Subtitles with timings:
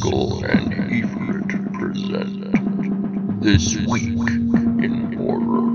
[0.00, 4.04] Sickle and Efrit present This Week
[4.82, 5.66] in Horror.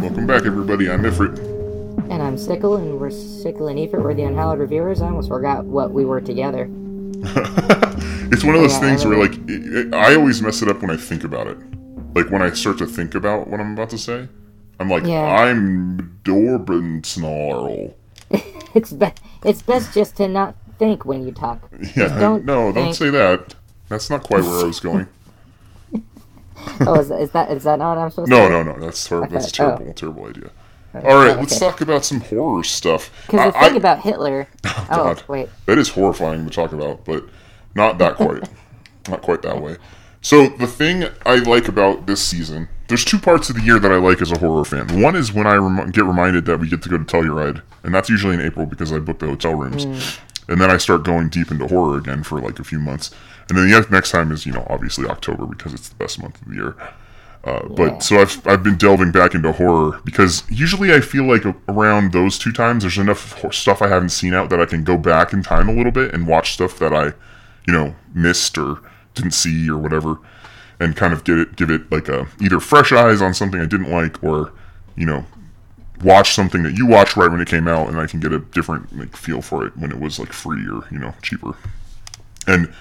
[0.00, 0.88] Welcome back, everybody.
[0.88, 1.38] I'm Efrit.
[2.10, 4.02] And I'm Sickle, and we're Sickle and Efrit.
[4.02, 5.02] We're the Unhallowed Reviewers.
[5.02, 6.62] I almost forgot what we were together.
[8.32, 10.80] it's one of those Yeah, things where, like, it, it- I always mess it up
[10.80, 11.58] when I think about it.
[12.14, 14.26] Like, when I start to think about what I'm about to say,
[14.80, 15.22] I'm like, Yeah.
[15.22, 17.94] I'm Dorben Snarl.
[18.74, 19.06] It's be-
[19.44, 21.60] it's best just to not think when you talk.
[21.80, 23.54] Yeah, Just don't no, don't say that.
[23.88, 25.06] That's not quite where I was going.
[26.86, 28.50] Oh, is, is that is that not what I'm supposed No, to?
[28.50, 28.80] no, no.
[28.80, 29.28] That's terrible.
[29.32, 29.76] That's a Okay, oh.
[29.76, 30.50] terrible, terrible idea.
[30.94, 33.10] All right, oh, let's talk about some horror stuff.
[33.26, 34.48] Because the I- thing I- about Hitler.
[34.66, 35.22] Oh, oh, God.
[35.28, 35.48] wait.
[35.66, 37.24] That is horrifying to talk about, but
[37.74, 38.48] not that quite.
[39.08, 39.76] not quite that way.
[40.22, 43.92] So the thing I like about this season, there's two parts of the year that
[43.92, 45.00] I like as a horror fan.
[45.02, 47.94] One is when I rem- get reminded that we get to go to Telluride, and
[47.94, 49.84] that's usually in April because I book the hotel rooms.
[50.46, 53.10] And then I start going deep into horror again for like a few months.
[53.48, 56.40] And then the next time is, you know, obviously October because it's the best month
[56.42, 56.76] of the year.
[57.44, 61.44] Uh, But so I've, I've been delving back into horror because usually I feel like
[61.68, 64.96] around those two times there's enough stuff I haven't seen out that I can go
[64.96, 67.12] back in time a little bit and watch stuff that I,
[67.66, 68.80] you know, missed or
[69.14, 70.18] didn't see or whatever,
[70.80, 73.66] and kind of get it give it like a either fresh eyes on something I
[73.66, 74.52] didn't like or,
[74.96, 75.26] you know,
[76.02, 78.38] watch something that you watched right when it came out and I can get a
[78.40, 81.56] different like feel for it when it was like free or you know cheaper,
[82.46, 82.72] and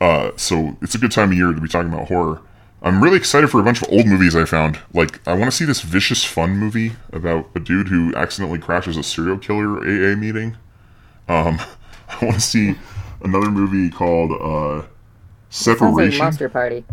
[0.00, 2.40] uh, so it's a good time of year to be talking about horror.
[2.80, 4.78] I'm really excited for a bunch of old movies I found.
[4.94, 8.96] Like, I want to see this Vicious Fun movie about a dude who accidentally crashes
[8.96, 10.56] a serial killer AA meeting.
[11.28, 11.58] Um,
[12.08, 12.76] I want to see
[13.20, 14.86] another movie called uh,
[15.50, 16.18] Sounds like Separation.
[16.24, 16.84] Monster Party.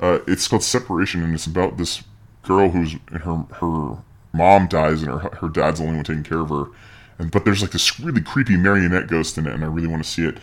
[0.00, 2.02] uh, it's called Separation, and it's about this
[2.42, 3.98] girl who's in her her
[4.38, 6.66] mom dies, and her her dad's the only one taking care of her.
[7.18, 10.02] And but there's like this really creepy marionette ghost in it, and I really want
[10.02, 10.38] to see it.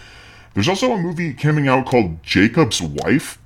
[0.54, 3.40] There's also a movie coming out called Jacob's Wife.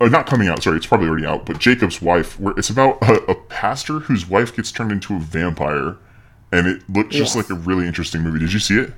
[0.00, 3.02] Or not coming out, sorry, it's probably already out, but Jacob's Wife, where it's about
[3.02, 5.96] a, a pastor whose wife gets turned into a vampire.
[6.52, 8.38] And it looked just like a really interesting movie.
[8.38, 8.92] Did you see it?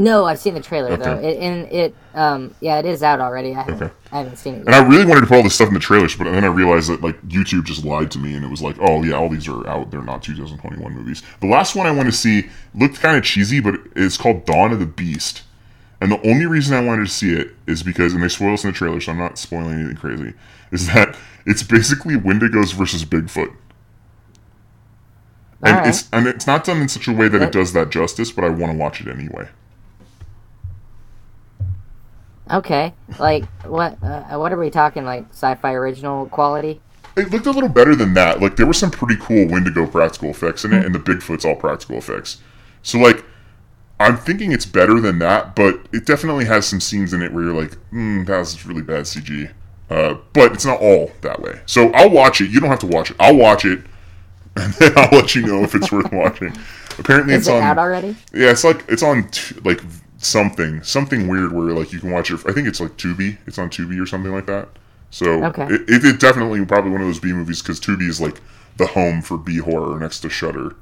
[0.00, 1.18] No, I've seen the trailer though.
[1.18, 3.50] It, and it, um, yeah, it is out already.
[3.50, 3.92] I haven't, Okay.
[4.12, 4.66] I haven't seen it.
[4.66, 6.46] And I really wanted to put all this stuff in the trailers, but then I
[6.46, 9.28] realized that like YouTube just lied to me, and it was like, oh yeah, all
[9.28, 9.90] these are out.
[9.90, 11.24] They're not 2021 movies.
[11.40, 14.72] The last one I want to see looked kind of cheesy, but it's called Dawn
[14.72, 15.42] of the Beast.
[16.00, 18.62] And the only reason I wanted to see it is because, and they spoil us
[18.62, 20.34] in the trailer, so I'm not spoiling anything crazy.
[20.70, 23.52] Is that it's basically Wendigos versus Bigfoot,
[25.60, 25.88] and Alright.
[25.88, 28.44] it's and it's not done in such a way that it does that justice, but
[28.44, 29.48] I want to watch it anyway.
[32.50, 34.02] Okay, like what?
[34.02, 35.04] Uh, what are we talking?
[35.04, 36.80] Like sci-fi original quality?
[37.16, 38.40] It looked a little better than that.
[38.40, 41.56] Like there were some pretty cool Wendigo practical effects in it, and the Bigfoot's all
[41.56, 42.38] practical effects.
[42.82, 43.24] So like,
[44.00, 47.44] I'm thinking it's better than that, but it definitely has some scenes in it where
[47.44, 49.50] you're like, hmm, that was really bad CG.
[49.90, 51.60] Uh, but it's not all that way.
[51.66, 52.50] So I'll watch it.
[52.50, 53.16] You don't have to watch it.
[53.18, 53.80] I'll watch it,
[54.56, 56.56] and then I'll let you know if it's worth watching.
[56.98, 57.62] Apparently, Is it's it on.
[57.62, 58.16] out already?
[58.32, 59.80] Yeah, it's like it's on t- like
[60.18, 62.40] something something weird where like you can watch it.
[62.46, 63.38] I think it's like Tubi.
[63.46, 64.68] It's on Tubi or something like that.
[65.10, 65.64] So Okay.
[65.66, 68.40] it, it, it definitely probably one of those B movies because Tubi is like
[68.76, 70.74] the home for B horror next to Shudder.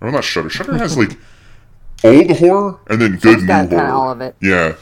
[0.00, 0.48] Well, not Shudder.
[0.50, 1.18] Shudder has like
[2.04, 3.88] old horror and then good new horror.
[3.88, 4.34] all of it.
[4.40, 4.74] Yeah.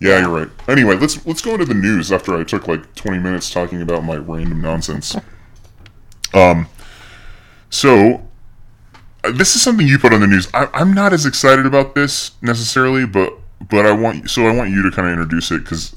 [0.00, 0.48] Yeah, you're right.
[0.68, 4.02] Anyway, let's let's go into the news after I took like 20 minutes talking about
[4.04, 5.16] my random nonsense.
[6.34, 6.66] Um,
[7.68, 8.26] so
[9.22, 10.48] this is something you put on the news.
[10.52, 13.34] I, I'm not as excited about this necessarily, but
[13.68, 15.94] but I want so I want you to kind of introduce it because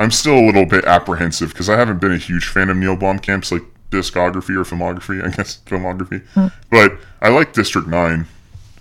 [0.00, 2.96] I'm still a little bit apprehensive because I haven't been a huge fan of Neil
[2.96, 6.22] Blomkamp's like discography or filmography, I guess filmography.
[6.70, 8.26] But I like District Nine,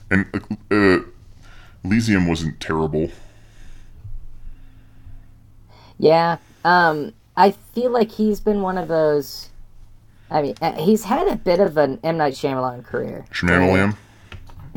[0.09, 0.25] and
[0.71, 0.99] uh,
[1.83, 3.09] Elysium wasn't terrible.
[5.97, 6.37] Yeah.
[6.65, 9.49] Um, I feel like he's been one of those.
[10.33, 13.25] I mean, uh, he's had a bit of an M Night Shyamalan career.
[13.31, 13.95] Shmamalam.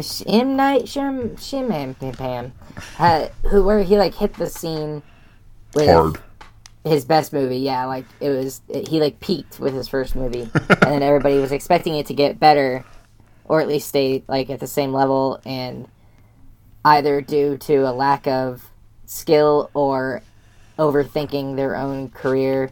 [0.01, 2.53] Sh- M Night Shyam Shyam Pam Pam,
[2.99, 5.03] uh, who where he like hit the scene
[5.75, 6.19] with Hard.
[6.85, 7.57] his best movie.
[7.57, 11.51] Yeah, like it was he like peaked with his first movie, and then everybody was
[11.53, 12.85] expecting it to get better,
[13.47, 15.89] or at least stay like at the same level, and
[16.85, 18.69] either due to a lack of
[19.07, 20.21] skill or
[20.79, 22.71] overthinking their own career,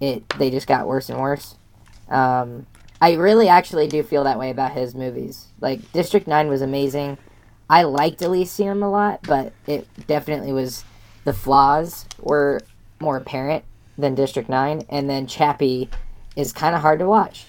[0.00, 1.56] it they just got worse and worse.
[2.08, 2.66] Um,
[3.00, 5.46] I really actually do feel that way about his movies.
[5.60, 7.18] Like District Nine was amazing.
[7.68, 10.84] I liked Elysium a lot, but it definitely was
[11.24, 12.60] the flaws were
[13.00, 13.64] more apparent
[13.96, 15.88] than District Nine, and then Chappie
[16.36, 17.46] is kind of hard to watch.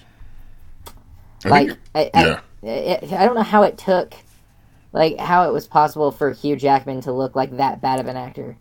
[1.44, 2.40] I Like think- I, yeah.
[2.62, 2.68] I,
[3.16, 4.14] I, I don't know how it took
[4.92, 8.16] like how it was possible for Hugh Jackman to look like that bad of an
[8.16, 8.56] actor.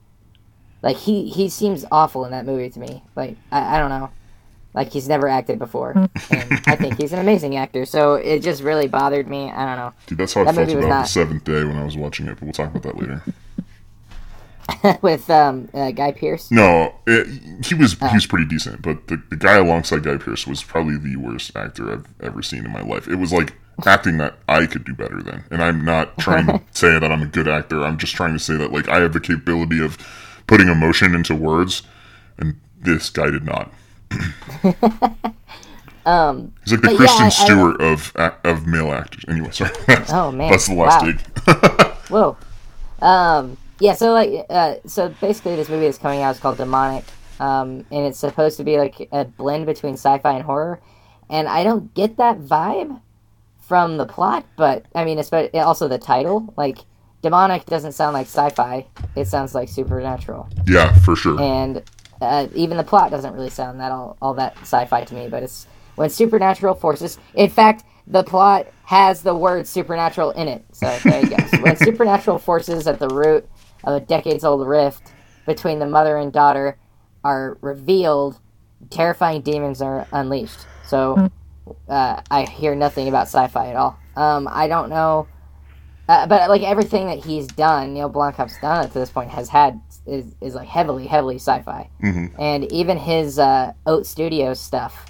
[0.81, 3.03] Like he he seems awful in that movie to me.
[3.15, 4.09] Like I, I don't know.
[4.75, 5.91] Like he's never acted before,
[6.29, 7.85] and I think he's an amazing actor.
[7.85, 9.49] So it just really bothered me.
[9.49, 9.93] I don't know.
[10.05, 12.31] Dude, that's how I felt about not- the seventh day when I was watching it.
[12.35, 13.23] But we'll talk about that later.
[15.01, 16.49] With um uh, Guy Pearce.
[16.51, 17.27] No, it,
[17.65, 18.07] he was Oh.
[18.07, 21.55] he was pretty decent, but the, the guy alongside Guy Pearce was probably the worst
[21.55, 23.07] actor I've ever seen in my life.
[23.07, 23.53] It was like
[23.85, 27.21] acting that I could do better than, and I'm not trying to say that I'm
[27.21, 27.83] a good actor.
[27.83, 29.97] I'm just trying to say that like I have the capability of
[30.47, 31.83] putting emotion into words,
[32.39, 33.71] and this guy did not.
[36.05, 36.53] Um.
[36.63, 38.13] He's like the But yeah, Kristen I- I- Stewart of
[38.43, 39.25] of male actors.
[39.27, 39.71] Anyway, sorry.
[40.09, 40.51] Oh, man.
[40.51, 41.11] that's the last Wow.
[41.11, 41.91] dig.
[42.09, 42.37] Whoa.
[43.01, 43.57] Um.
[43.79, 43.93] Yeah.
[43.95, 46.31] So like, uh, so basically, this movie is coming out.
[46.31, 47.03] It's called Demonic.
[47.39, 50.79] Um, and it's supposed to be like a blend between sci-fi and horror,
[51.29, 53.01] and I don't get that vibe
[53.59, 54.45] from the plot.
[54.55, 56.53] But I mean, especially also the title.
[56.55, 56.77] Like,
[57.23, 58.85] demonic doesn't sound like sci-fi.
[59.17, 61.41] It sounds like supernatural, yeah, for sure.
[61.41, 61.81] and
[62.25, 65.27] uh, even the plot doesn't really sound that all all that sci-fi to me.
[65.27, 67.17] But it's when supernatural forces.
[67.33, 70.63] In fact, the plot has the word supernatural in it.
[70.73, 71.37] So there you go.
[71.61, 73.47] When supernatural forces at the root
[73.83, 75.11] of a decades-old rift
[75.45, 76.77] between the mother and daughter
[77.23, 78.39] are revealed,
[78.89, 80.59] terrifying demons are unleashed.
[80.85, 81.31] So
[81.89, 83.97] uh, I hear nothing about sci-fi at all.
[84.15, 85.27] Um, I don't know,
[86.07, 89.49] uh, but like everything that he's done, Neil Blomkamp's done up to this point has
[89.49, 92.39] had is, is like heavily, heavily sci-fi, Mm-hmm.
[92.39, 95.05] and even his uh, Oats Studios stuff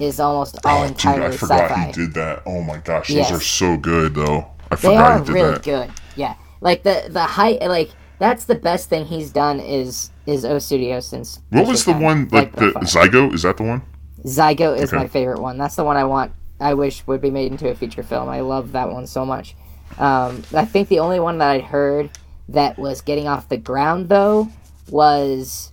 [0.00, 1.86] is almost all Oh, dude, entirely I forgot sci-fi.
[1.86, 2.42] he did that.
[2.46, 4.46] Oh my gosh, those are so good though.
[4.70, 5.62] I They forgot are he did really that.
[5.62, 5.90] good.
[6.16, 10.58] Yeah, like the the height, like that's the best thing he's done is is O
[10.58, 11.40] Studios since.
[11.50, 13.34] What was the Fisher one Pen, like the Zygote?
[13.34, 13.82] Is that the one?
[14.24, 15.02] Zygote is Okay.
[15.02, 15.58] my favorite one.
[15.58, 16.32] That's the one I want.
[16.60, 18.28] I wish would be made into a feature film.
[18.28, 19.56] I love that one so much.
[19.98, 22.10] Um, I think the only one that I'd heard
[22.48, 24.48] that was getting off the ground though
[24.90, 25.72] was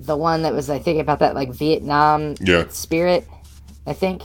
[0.00, 2.64] the one that was I think about that like Vietnam Yeah.
[2.68, 3.26] spirit.
[3.86, 4.22] I think,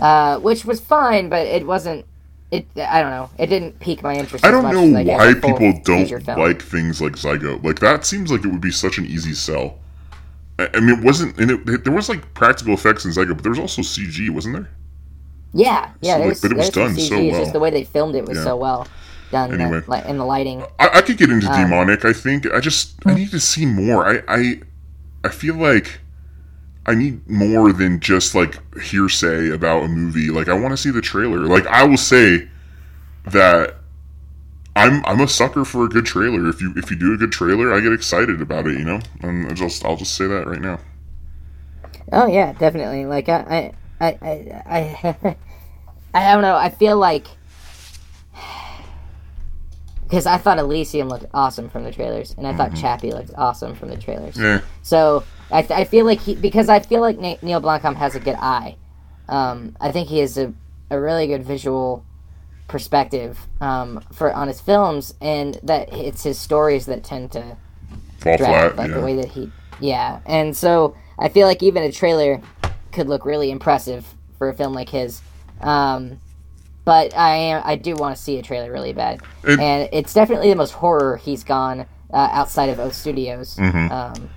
[0.00, 2.06] uh, which was fine, but it wasn't.
[2.50, 3.28] It I don't know.
[3.38, 4.44] It didn't pique my interest.
[4.44, 7.62] I don't much know why people don't like things like Zygote.
[7.62, 9.78] Like that seems like it would be such an easy sell.
[10.58, 11.38] I, I mean, it wasn't.
[11.38, 14.56] And it, there was like practical effects in Zygote, but there was also CG, wasn't
[14.56, 14.70] there?
[15.52, 16.16] Yeah, yeah.
[16.18, 17.40] So, like, but it was done so CG, It's well.
[17.40, 18.44] just the way they filmed it was Yeah.
[18.44, 18.86] so well
[19.30, 19.58] done.
[19.60, 19.82] Anyway.
[19.86, 20.62] like in the lighting.
[20.78, 22.04] I, I could get into Um, demonic.
[22.04, 24.06] I think I just I need to see more.
[24.06, 24.60] I I
[25.24, 26.00] I feel like
[26.86, 30.30] I need more than just like hearsay about a movie.
[30.30, 31.40] Like I want to see the trailer.
[31.46, 32.48] Like I will say
[33.26, 33.74] that
[34.76, 36.48] I'm I'm a sucker for a good trailer.
[36.48, 38.78] If you if you do a good trailer, I get excited about it.
[38.78, 40.78] You know, and I just I'll just say that right now.
[42.12, 43.04] Oh yeah, definitely.
[43.06, 45.36] Like I, I, I, I, I,
[46.14, 46.56] I don't know.
[46.56, 47.26] I feel like
[50.04, 53.74] because I thought Elysium looked awesome from the trailers, and I thought Chappie looked awesome
[53.74, 54.38] from the trailers.
[54.38, 58.14] Yeah, So I, I feel like he because I feel like Na- Neil Blomkamp has
[58.14, 58.76] a good eye.
[59.28, 60.54] Um, I think he has a,
[60.90, 62.06] a really good visual
[62.68, 67.42] perspective um, for on his films, and that it's his stories that tend to
[68.20, 68.76] fall drag, flat.
[68.76, 70.20] like the way that he, yeah.
[70.24, 72.40] And so I feel like even a trailer
[72.92, 74.06] could look really impressive
[74.38, 75.20] for a film like his.
[75.60, 76.20] Um,
[76.84, 80.14] but I am, I do want to see a trailer really bad, It- and it's
[80.14, 81.80] definitely the most horror he's gone
[82.12, 83.56] uh, outside of O Studios.
[83.56, 83.92] Mm-hmm.
[83.92, 84.30] Um,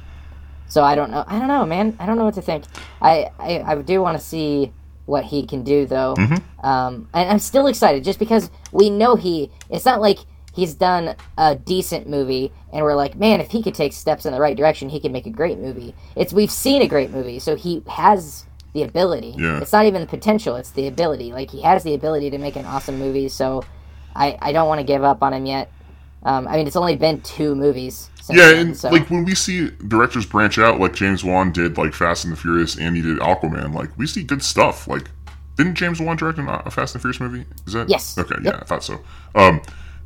[0.68, 1.24] so I don't know.
[1.28, 1.96] I don't know, man.
[2.00, 2.64] I don't know what to think.
[3.02, 4.72] I I, I do want to see
[5.06, 6.16] what he can do though.
[6.18, 6.66] Mm-hmm.
[6.66, 9.52] Um, and I'm still excited just because we know he.
[9.70, 10.20] It's not like
[10.54, 14.34] he's done a decent movie and we're like, man, if he could take steps in
[14.34, 15.96] the right direction, he could make a great movie.
[16.16, 19.36] It's we've seen a great movie, so he has the ability.
[19.38, 19.60] Yeah.
[19.60, 21.34] It's not even the potential; it's the ability.
[21.34, 23.28] Like he has the ability to make an awesome movie.
[23.30, 23.64] So
[24.16, 25.72] I I don't want to give up on him yet.
[26.24, 28.10] Um, I mean, it's only been two movies.
[28.22, 28.90] Since Yeah, then, and so.
[28.90, 32.38] like when we see directors branch out, like James Wan did, like Fast and the
[32.38, 33.74] Furious, and he did Aquaman.
[33.74, 34.88] Like we see good stuff.
[34.88, 35.10] Like,
[35.58, 37.46] didn't James Wan direct a Fast and the Furious movie?
[37.66, 38.18] Is that Yes.
[38.18, 38.54] Okay, Yep.
[38.54, 39.02] yeah, I thought so.
[39.34, 39.62] Um,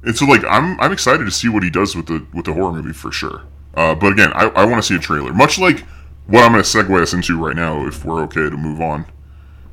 [0.06, 2.54] and so like I'm I'm excited to see what he does with the with the
[2.54, 3.44] horror movie for sure.
[3.74, 5.82] Uh, but again, I, I want to see a trailer, much like
[6.28, 9.06] what I'm going to segue us into right now, if we're okay to move on.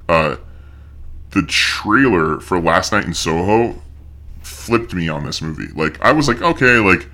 [0.09, 0.37] Uh,
[1.31, 3.81] the trailer for Last Night in Soho
[4.43, 5.69] flipped me on this movie.
[5.75, 7.09] Like I was like, okay, like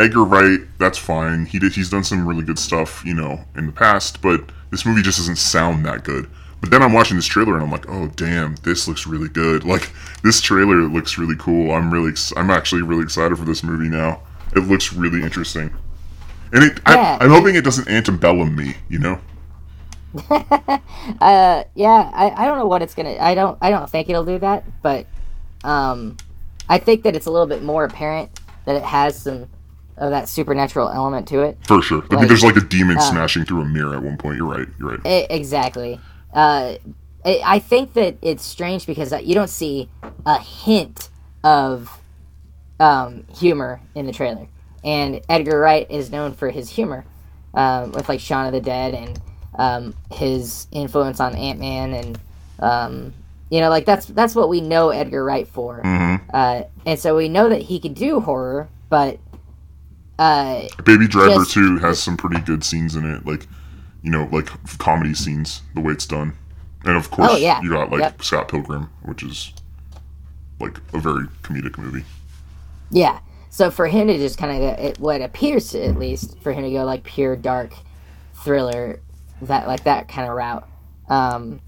[0.00, 1.46] Edgar Wright, that's fine.
[1.46, 4.86] He did he's done some really good stuff, you know, in the past, but this
[4.86, 6.30] movie just doesn't sound that good.
[6.60, 9.64] But then I'm watching this trailer and I'm like, oh damn, this looks really good.
[9.64, 9.90] Like
[10.22, 11.70] this trailer looks really cool.
[11.72, 14.22] I'm really ex- I'm actually really excited for this movie now.
[14.56, 15.70] It looks really interesting.
[16.52, 17.18] And it, Yeah.
[17.20, 19.20] I, I'm hoping it doesn't antebellum me, you know?
[20.30, 23.16] uh, yeah, I, I don't know what it's gonna.
[23.20, 25.06] I don't I don't think it'll do that, but
[25.64, 26.16] um,
[26.68, 29.48] I think that it's a little bit more apparent that it has some
[29.98, 31.58] of that supernatural element to it.
[31.66, 32.04] For sure.
[32.10, 34.36] I mean, there's like a demon uh, smashing through a mirror at one point.
[34.38, 34.68] You're right.
[34.78, 35.06] You're right.
[35.06, 36.00] E- exactly.
[36.32, 36.74] Uh,
[37.24, 39.88] I I think that it's strange because uh, you don't see
[40.26, 41.08] a hint
[41.44, 42.00] of
[42.80, 44.46] um, humor in the trailer,
[44.84, 47.04] and Edgar Wright is known for his humor
[47.54, 49.20] um, with like Shaun of the Dead and
[49.56, 52.20] um, his influence on Ant Man, and
[52.60, 53.14] um,
[53.50, 55.80] you know, like that's that's what we know Edgar Wright for,
[56.32, 59.18] uh, and so we know that he can do horror, but
[60.18, 63.24] uh, Baby Driver just- 2 has some pretty good scenes in it.
[63.26, 63.46] Like,
[64.02, 66.36] you know, like comedy scenes, the way it's done.
[66.84, 67.60] And of course, Oh, yeah.
[67.60, 68.22] you got like Yep.
[68.22, 69.52] Scott Pilgrim, which is
[70.60, 72.04] like a very comedic movie.
[72.90, 73.18] Yeah.
[73.50, 76.62] So for him to just kind of it, what appears to at least for him
[76.64, 77.72] to go like pure dark
[78.34, 79.00] thriller,
[79.42, 80.68] that like that kind of route,
[81.08, 81.60] um,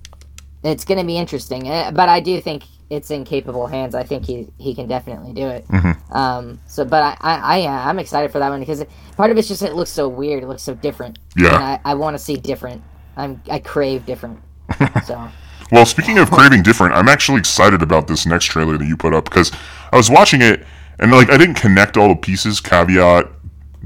[0.62, 1.68] it's going to be interesting.
[1.68, 3.94] Uh, But I do think it's in capable hands.
[3.94, 5.64] I think he he can definitely do it.
[6.10, 8.84] Um, so, but I I, I I'm excited for that one because
[9.16, 10.42] part of it's just it looks so weird.
[10.42, 11.18] It looks so different.
[11.36, 11.54] Yeah.
[11.54, 12.82] And I, I want to see different.
[13.16, 14.40] I'm I crave different.
[15.06, 15.28] so.
[15.72, 19.14] Well, speaking of craving different, I'm actually excited about this next trailer that you put
[19.14, 19.52] up because
[19.92, 20.64] I was watching it
[20.98, 23.30] and like I didn't connect all the pieces, caveat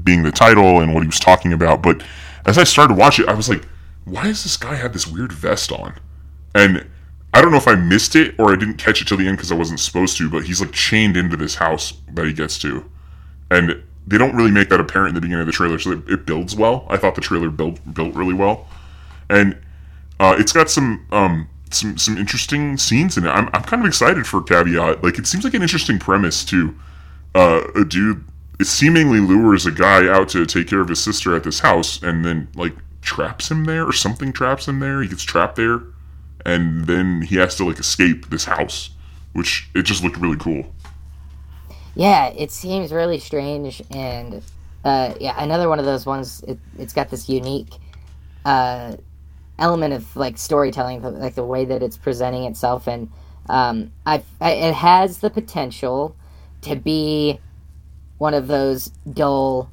[0.03, 1.83] being the title and what he was talking about.
[1.83, 2.03] But
[2.45, 3.63] as I started to watch it, I was like,
[4.05, 5.95] why does this guy have this weird vest on?
[6.55, 6.87] And
[7.35, 9.37] I don't know if I missed it or I didn't catch it till the end
[9.37, 12.57] because I wasn't supposed to, but he's like chained into this house that he gets
[12.59, 12.89] to.
[13.51, 16.25] And they don't really make that apparent in the beginning of the trailer, so it,
[16.25, 16.87] builds well.
[16.89, 18.67] I thought the trailer built built really well.
[19.29, 19.57] And
[20.19, 23.29] uh, it's got some um, some some interesting scenes in it.
[23.29, 25.03] I'm, I'm kind of excited for Caveat.
[25.03, 26.73] Like it seems like an interesting premise to
[27.35, 28.23] Uh, a dude
[28.59, 32.01] It seemingly lures a guy out to take care of his sister at this house,
[32.01, 35.01] and then like traps him there, or something traps him there.
[35.01, 35.81] He gets trapped there,
[36.45, 38.91] and then he has to like escape this house,
[39.33, 40.71] which it just looked really cool.
[41.95, 44.43] Yeah, it seems really strange, and
[44.83, 46.43] uh, yeah, another one of those ones.
[46.47, 47.73] It, it's got this unique
[48.43, 48.95] uh,
[49.57, 53.09] element of like storytelling, like the way that it's presenting itself, and
[53.49, 56.15] um, I, I it has the potential
[56.61, 57.39] to be
[58.17, 59.71] one of those dull,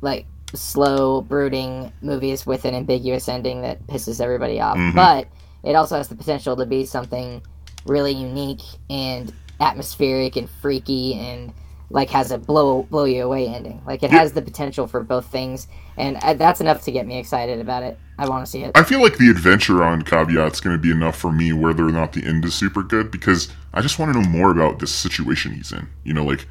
[0.00, 4.78] like slow, brooding movies with an ambiguous ending that pisses everybody off.
[4.94, 5.28] But
[5.62, 7.42] it also has the potential to be something
[7.86, 11.52] really unique and atmospheric and freaky and
[11.90, 13.82] like has a blow blow you away ending.
[13.86, 17.18] Like it has the potential for both things, and uh, that's enough to get me
[17.18, 17.98] excited about it.
[18.18, 18.72] I want to see it.
[18.74, 21.92] I feel like the adventure on Caveat's going to be enough for me, whether or
[21.92, 24.94] not the end is super good, because I just want to know more about this
[24.94, 25.88] situation he's in.
[26.04, 26.46] You know, like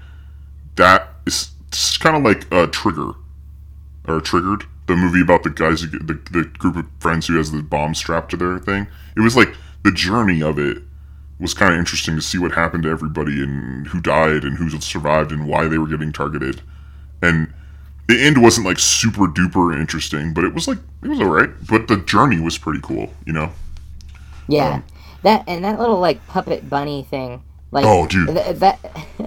[0.75, 1.51] that is
[1.99, 3.11] kind of like a Trigger
[4.07, 7.51] or Triggered, the movie about the guys, who the the group of friends who has
[7.51, 8.87] the bomb strapped to their thing.
[9.15, 9.53] It was like
[9.83, 10.81] the journey of it
[11.39, 14.69] was kind of interesting to see what happened to everybody and who died and who
[14.81, 16.61] survived and why they were getting targeted.
[17.21, 17.53] And
[18.07, 21.49] the end wasn't like super duper interesting, but it was like it was alright.
[21.69, 23.51] But the journey was pretty cool, you know.
[24.47, 24.83] Yeah, um,
[25.23, 27.43] that and that little like puppet bunny thing.
[27.71, 28.27] Like, Oh, dude.
[28.29, 28.79] th- that.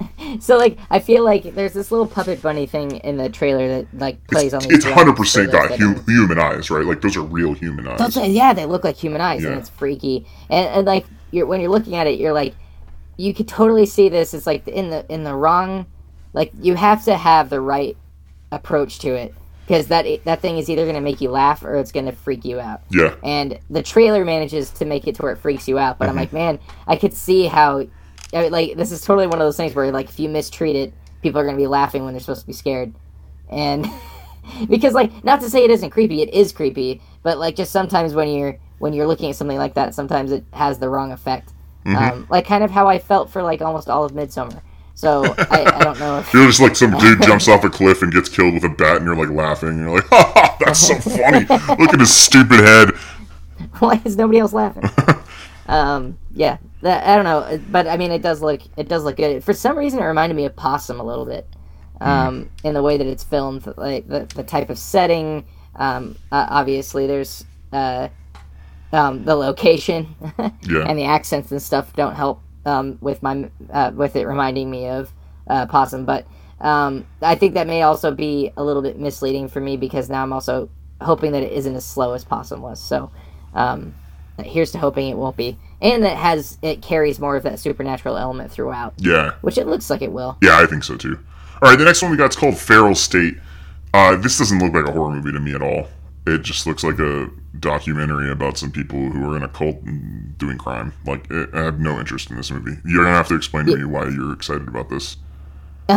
[0.41, 3.87] so like, I feel like there's this little puppet bunny thing in the trailer that
[3.95, 4.61] like plays on.
[4.63, 6.85] these It's 100% got that human eyes, right?
[6.87, 7.99] Like those are real human eyes.
[7.99, 9.51] Those- yeah, they look like human eyes, Yeah.
[9.51, 10.27] and it's freaky.
[10.49, 12.55] And, and like, you're when you're looking at it, you're like,
[13.17, 14.33] you could totally see this.
[14.33, 15.85] It's like in the in the wrong,
[16.33, 17.97] like you have to have the right
[18.53, 19.35] approach to it
[19.67, 22.13] because that that thing is either going to make you laugh or it's going to
[22.13, 22.81] freak you out.
[22.91, 25.99] yeah, And the trailer manages to make it to where it freaks you out.
[25.99, 26.11] But Mm-hmm.
[26.11, 27.87] I'm like, man, I could see how,
[28.33, 30.77] I mean, like, this is totally one of those things where like if you mistreat
[30.77, 32.95] it, people are going to be laughing when they're supposed to be scared,
[33.49, 33.87] and
[34.69, 38.15] because like not to say it isn't creepy, it is creepy, but like just sometimes
[38.15, 41.53] when you're when you're looking at something like that, sometimes it has the wrong effect.
[41.85, 41.97] Mm-hmm.
[41.97, 44.61] Um, like kind of how I felt for like almost all of Midsommar.
[44.95, 48.03] So I, I don't know if you're just like some dude jumps off a cliff
[48.03, 49.79] and gets killed with a bat, and you're like laughing.
[49.79, 51.41] You're like, ha, ha that's so funny.
[51.81, 52.91] Look at his stupid head.
[53.79, 54.85] why is nobody else laughing?
[55.67, 59.17] um, yeah, that, I don't know, but I mean, it does look it does look
[59.17, 59.45] good.
[59.45, 61.47] For some reason, it reminded me of Possum a little bit,
[62.01, 65.45] um, in the way that it's filmed, like the, the type of setting.
[65.77, 68.09] Um, uh, obviously, there's uh,
[68.93, 70.15] um, the location
[70.63, 70.85] Yeah.
[70.89, 74.89] and the accents and stuff don't help um, with my uh, with it reminding me
[74.89, 75.13] of
[75.49, 76.27] uh, Possum, but.
[76.63, 80.23] Um, I think that may also be a little bit misleading for me because now
[80.23, 80.69] I'm also
[81.01, 82.79] hoping that it isn't as slow as Possum was.
[82.79, 83.11] So,
[83.55, 83.95] um,
[84.47, 88.17] here's to hoping it won't be, and that has it carries more of that supernatural
[88.17, 90.37] element throughout, Yeah, which it looks like it will.
[90.43, 91.19] yeah, I think so too.
[91.63, 93.35] All right, the next one we got is called Feral State.
[93.93, 95.89] Uh, this doesn't look like a horror movie to me at all.
[96.27, 97.29] it just looks like a
[97.59, 99.77] documentary about some people who are in a cult
[100.39, 100.93] doing crime.
[101.05, 102.79] Like, it, I have no interest in this movie.
[102.85, 105.17] You're gonna have to explain to me why you're excited about this.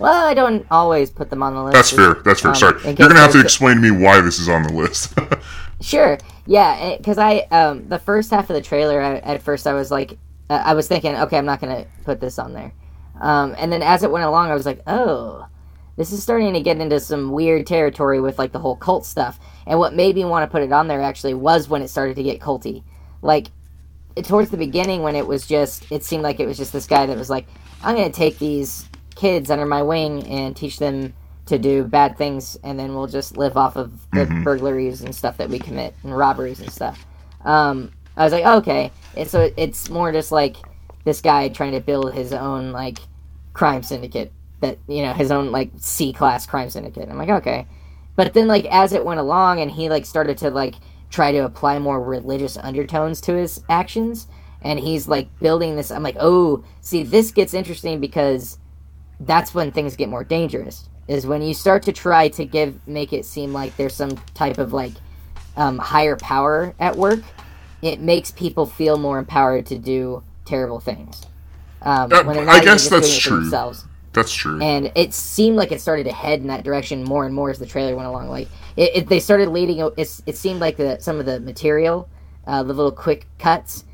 [0.00, 1.74] Well, I don't always put them on the list.
[1.74, 2.14] That's fair.
[2.24, 2.50] That's fair.
[2.50, 5.14] Um, Sorry, you're gonna have to explain to me why this is on the list.
[5.80, 6.18] Sure.
[6.46, 9.90] Yeah, because I um the first half of the trailer, I, at first I was
[9.90, 10.18] like,
[10.48, 12.72] uh, I was thinking, okay, I'm not gonna put this on there.
[13.20, 15.46] Um, and then as it went along, I was like, oh,
[15.96, 19.38] this is starting to get into some weird territory with like the whole cult stuff.
[19.66, 22.16] And what made me want to put it on there actually was when it started
[22.16, 22.82] to get culty.
[23.22, 23.48] Like
[24.22, 27.06] towards the beginning, when it was just, it seemed like it was just this guy
[27.06, 27.46] that was like,
[27.82, 31.14] I'm gonna take these kids under my wing and teach them
[31.46, 35.36] to do bad things, and then we'll just live off of the burglaries and stuff
[35.38, 37.06] that we commit and robberies and stuff.
[37.44, 40.56] Um, I was like, okay, and so it's more just like
[41.04, 42.98] this guy trying to build his own like
[43.52, 47.08] crime syndicate that you know his own like C class crime syndicate.
[47.08, 47.66] I'm like, okay,
[48.16, 50.74] but then like as it went along and he like started to like
[51.10, 54.26] try to apply more religious undertones to his actions
[54.62, 58.58] and he's like building this i'm like oh see this gets interesting because
[59.20, 63.12] that's when things get more dangerous is when you start to try to give make
[63.12, 64.92] it seem like there's some type of like
[65.56, 67.20] um, higher power at work
[67.82, 71.24] it makes people feel more empowered to do terrible things
[71.82, 73.40] um, when they're I not guess that's true.
[73.40, 74.60] themselves That's true.
[74.62, 77.58] and it seemed like it started to head in that direction more and more as
[77.58, 78.28] the trailer went along.
[78.28, 79.78] Like it, it they started leading.
[79.78, 82.08] It, it seemed like the some of the material,
[82.46, 83.84] uh, the little quick cuts,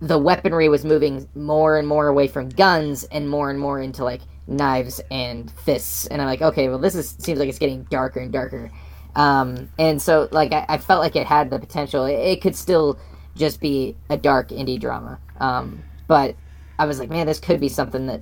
[0.00, 4.02] the weaponry was moving more and more away from guns and more and more into
[4.04, 6.06] like knives and fists.
[6.06, 8.70] And I'm like, okay, well this is seems like it's getting darker and darker.
[9.14, 12.04] Um, and so like I, I felt like it had the potential.
[12.04, 12.98] It, it could still
[13.36, 15.18] just be a dark indie drama.
[15.40, 16.36] Um, but
[16.78, 18.20] I was like, man, this could be something that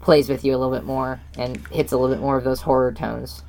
[0.00, 2.60] plays with you a little bit more and hits a little bit more of those
[2.60, 3.42] horror tones.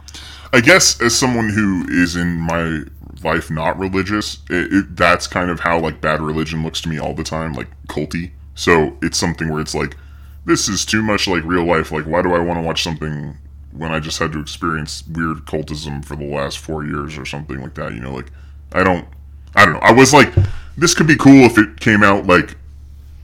[0.53, 2.84] I guess as someone who is in my
[3.24, 6.98] life not religious, it, it, that's kind of how like bad religion looks to me
[6.98, 8.31] all the time, like culty.
[8.53, 9.98] So it's something where it's like,
[10.46, 11.92] this is too much like real life.
[11.92, 13.38] Like, why do I want to watch something
[13.72, 17.62] when I just had to experience weird cultism for the last four years or something
[17.62, 17.93] like that?
[17.93, 18.32] You know, like
[18.72, 19.08] I don't,
[19.56, 19.80] I don't know.
[19.82, 20.34] I was like,
[20.78, 22.58] this could be cool if it came out like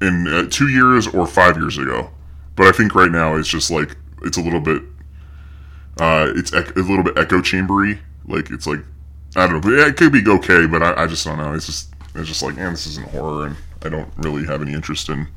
[0.02, 2.10] in uh, two years or five years ago.
[2.56, 4.84] But I think right now it's just like it's a little bit
[6.00, 8.00] uh, it's ec- a little bit echo chambery.
[8.28, 8.80] Like it's like
[9.36, 10.66] I don't know, it could be okay.
[10.66, 11.54] But I, I just don't know.
[11.54, 14.74] It's just it's just like, man, this isn't horror, and I don't really have any
[14.74, 15.28] interest in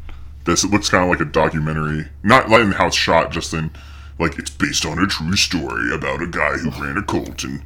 [0.45, 0.65] this.
[0.65, 3.71] It looks kind of like a documentary, not like in how it's shot, just in
[4.19, 7.63] like it's based on a true story about a guy who ran a cult and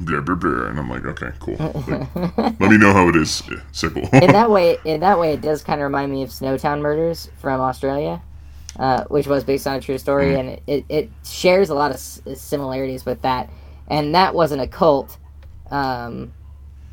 [0.00, 0.66] blah blah blah.
[0.66, 1.56] And I'm like, okay, cool.
[1.56, 2.16] Like,
[2.60, 4.08] let me know how it is, yeah, Sickle.
[4.12, 7.30] In that way, in that way, it does kind of remind me of Snowtown Murders
[7.38, 8.20] from Australia,
[8.78, 11.90] uh, which was based on a true story, and it, it, it shares a lot
[11.90, 13.50] of s- similarities with that.
[13.88, 15.18] And that wasn't a cult.
[15.70, 16.32] Um,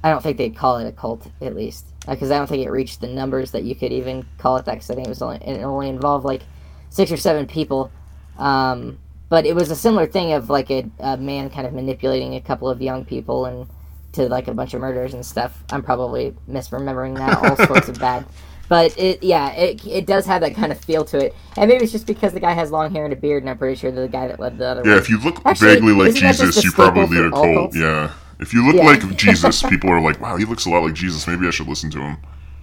[0.04, 2.72] I don't think they'd call it a cult, at least, because I don't think it
[2.72, 4.74] reached the numbers that you could even call it that.
[4.76, 6.42] Because I think it was only it only involved like
[6.90, 7.92] six or seven people.
[8.38, 12.36] Um, but it was a similar thing of like a, a man kind of manipulating
[12.36, 13.68] a couple of young people and
[14.14, 15.64] to like a bunch of murders and stuff.
[15.72, 18.26] I'm probably misremembering that all sorts of bad.
[18.70, 21.84] But it, yeah, it, it does have that kind of feel to it, and maybe
[21.84, 23.92] it's just because the guy has long hair and a beard, and I'm pretty sure
[23.92, 24.98] the guy that led the other Yeah, one.
[25.00, 27.76] if you look Actually, vaguely like isn't that just Jesus, you probably lead a cult.
[27.76, 28.12] Yeah.
[28.40, 28.86] If you look Yeah.
[28.86, 31.28] like Jesus, people are like, wow, he looks a lot like Jesus.
[31.28, 32.18] Maybe I should listen to him.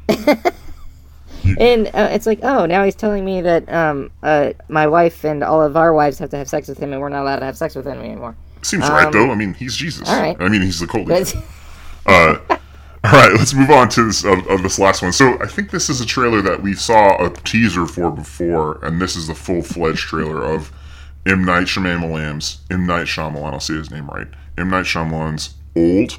[1.61, 5.45] And uh, it's like, oh, now he's telling me that um, uh, my wife and
[5.45, 7.45] all of our wives have to have sex with him, and we're not allowed to
[7.47, 8.35] have sex with him anymore.
[8.63, 9.31] Seems right, Um, though.
[9.31, 10.09] I mean, he's Jesus.
[10.09, 10.37] all right.
[10.41, 10.87] I mean, he's the.
[11.07, 11.35] But
[12.07, 12.39] Uh,
[13.05, 15.13] all right, let's move on to this of, of this last one.
[15.13, 19.01] So I think this is a trailer that we saw a teaser for before, and
[19.01, 20.73] this is the full fledged trailer of
[21.27, 23.53] M Night Shyamalan's M Night Shyamalan.
[23.53, 24.29] I'll say his name right.
[24.57, 26.19] M Night Shyamalan's Old.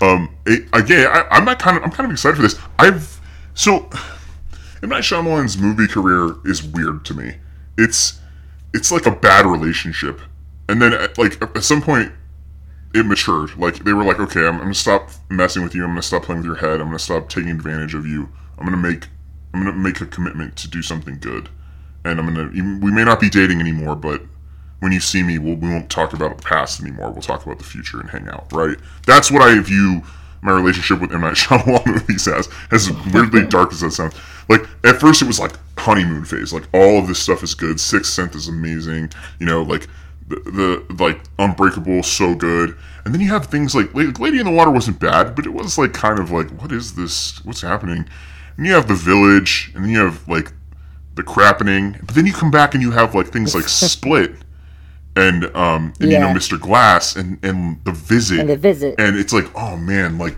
[0.00, 2.58] Um, it, again, I, I'm not kind of I'm kind of excited for this.
[2.78, 3.20] I've
[3.54, 3.88] so
[4.82, 7.36] M Night Shyamalan's movie career is weird to me.
[7.76, 8.20] It's
[8.74, 10.20] it's like a bad relationship,
[10.68, 12.12] and then at, like at some point
[12.94, 13.56] it matured.
[13.56, 15.84] Like they were like, okay, I'm, I'm gonna stop messing with you.
[15.84, 16.80] I'm gonna stop playing with your head.
[16.80, 18.28] I'm gonna stop taking advantage of you.
[18.58, 19.08] I'm gonna make
[19.52, 21.48] I'm gonna make a commitment to do something good.
[22.04, 24.22] And I'm gonna we may not be dating anymore, but
[24.80, 27.10] when you see me, we'll, we won't talk about the past anymore.
[27.10, 28.52] We'll talk about the future and hang out.
[28.52, 28.76] Right?
[29.06, 30.02] That's what I view
[30.40, 32.48] my relationship with M Night Shyamalan movies as.
[32.70, 34.14] As weirdly dark as that sounds.
[34.48, 36.52] Like at first it was like honeymoon phase.
[36.52, 37.80] Like all of this stuff is good.
[37.80, 39.10] Sixth Sense is amazing.
[39.38, 39.88] You know, like
[40.28, 42.76] the, the like Unbreakable so good.
[43.04, 45.52] And then you have things like La- Lady in the Water wasn't bad, but it
[45.52, 47.44] was like kind of like what is this?
[47.44, 48.06] What's happening?
[48.56, 50.52] And you have The Village, and then you have like
[51.14, 51.96] The Crappening.
[52.04, 54.34] But then you come back and you have like things like Split,
[55.18, 56.60] and um, and, you know Mr.
[56.60, 58.40] Glass and and the visit.
[58.40, 58.94] And the visit.
[58.98, 60.36] and it's like oh man like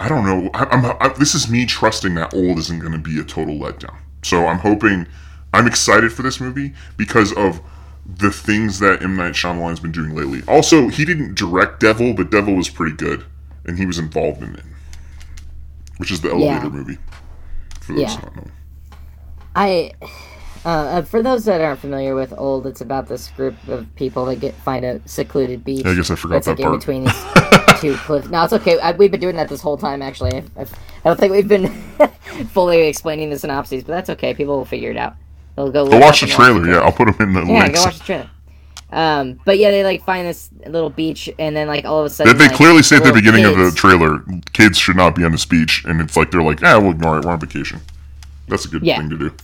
[0.00, 0.50] I don't know.
[0.52, 3.54] I, I'm I, this is me trusting that old isn't going to be a total
[3.54, 3.96] letdown.
[4.22, 5.06] So I'm hoping
[5.54, 7.60] I'm excited for this movie because of
[8.04, 9.16] the things that M.
[9.16, 10.42] Night Shyamalan's been doing lately.
[10.48, 13.24] Also he didn't direct Devil but Devil was pretty good
[13.64, 14.64] and he was involved in it
[15.98, 16.98] which is the elevator movie
[17.80, 18.16] for those Yeah.
[18.16, 18.50] who don't know.
[19.54, 19.92] I,
[20.64, 24.24] uh, uh, for those that aren't familiar with old, it's about this group of people
[24.26, 25.84] that get find a secluded beach.
[25.84, 26.80] I guess I forgot like that in part.
[26.80, 27.24] between these
[27.80, 28.28] two cliffs.
[28.28, 28.78] No, it's okay.
[28.78, 30.02] I, we've been doing that this whole time.
[30.02, 30.72] Actually, I've, I've,
[31.04, 31.68] I don't think we've been
[32.50, 34.34] fully explaining the synopses, but that's okay.
[34.34, 35.16] People will figure it out.
[35.56, 35.86] They'll go.
[35.88, 38.04] go watch the trailer yeah I'll put them in the Yeah, links go watch the
[38.04, 38.30] trailer.
[38.90, 42.10] Um, but yeah, they like find this little beach, and then like all of a
[42.10, 44.22] sudden, they like, clearly say at the beginning of the trailer,
[44.52, 47.18] kids should not be on this beach, and it's like they're like, "Ah, we'll ignore
[47.18, 47.24] it.
[47.24, 47.80] We're on vacation."
[48.48, 48.98] That's a good Yeah.
[48.98, 49.34] thing to do.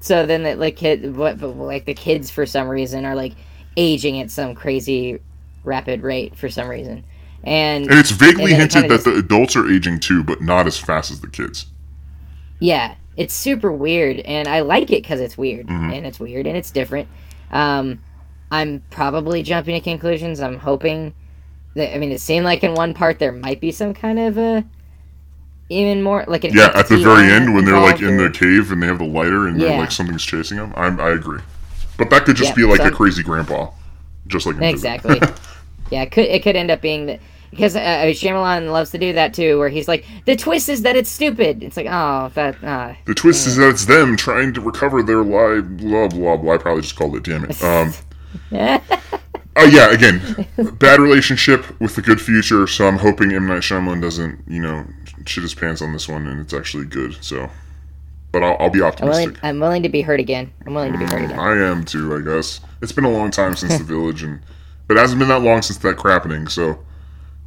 [0.00, 3.34] So then, the, like, kid, what, but, like the kids for some reason are like
[3.76, 5.20] aging at some crazy
[5.64, 7.04] rapid rate for some reason,
[7.44, 10.66] and And it's vaguely And it hinted that the adults are aging too, but not
[10.66, 11.66] as fast as the kids.
[12.60, 15.92] yeah, it's super weird, and I like it because it's weird, Mm-hmm.
[15.92, 17.08] and it's weird, and it's different.
[17.50, 18.00] Um,
[18.50, 20.40] I'm probably jumping to conclusions.
[20.40, 21.14] I'm hoping
[21.74, 24.38] that I mean, it seemed like in one part there might be some kind of
[24.38, 24.64] a
[25.70, 28.30] even more like an Yeah, at the very end when they're like in or- the
[28.38, 29.78] cave and they have the lighter and Yeah.
[29.78, 30.72] like something's chasing them.
[30.76, 31.40] I'm, I agree,
[31.96, 33.70] but that could just Yeah, be like so- a crazy grandpa,
[34.26, 34.60] just like.
[34.60, 35.20] Exactly.
[35.90, 37.80] yeah, it could it could end up being that because uh,
[38.14, 41.64] Shyamalan loves to do that too, where he's like, the twist is that it's stupid.
[41.64, 42.62] It's like, oh, that.
[42.62, 45.64] Uh, The twist is that it's them trying to recover their life.
[45.64, 46.54] Blah blah blah.
[46.54, 47.24] I probably just called it.
[47.24, 47.60] Damn it.
[47.64, 47.92] Um.
[49.56, 50.46] Oh yeah, again,
[50.78, 52.66] bad relationship with a good future.
[52.68, 54.84] So I'm hoping M Night Shyamalan doesn't, you know,
[55.26, 57.16] shit his pants on this one, and it's actually good.
[57.22, 57.50] So,
[58.32, 59.28] but I'll, I'll be I'm willing.
[59.28, 59.38] optimistic.
[59.44, 60.52] I'm willing to be hurt again.
[60.66, 61.38] I'm willing to be hurt mm, again.
[61.38, 62.60] I am too, I guess.
[62.82, 64.40] It's been a long time since the village, and
[64.86, 66.48] but it hasn't been that long since that crappening.
[66.48, 66.84] So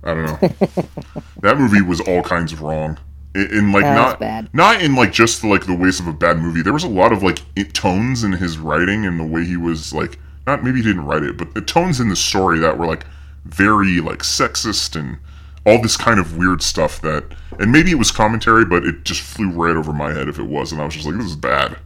[0.03, 0.47] I don't know.
[1.41, 2.99] that movie was all kinds of wrong.
[3.35, 4.49] In, in like not bad.
[4.53, 6.61] not in like just the, like the waste of a bad movie.
[6.61, 7.39] There was a lot of like
[7.73, 11.23] tones in his writing and the way he was like not maybe he didn't write
[11.23, 13.05] it, but the tones in the story that were like
[13.45, 15.17] very like sexist and
[15.65, 17.23] all this kind of weird stuff that
[17.59, 20.43] and maybe it was commentary, but it just flew right over my head if it
[20.43, 21.77] was, and I was just like, this is bad.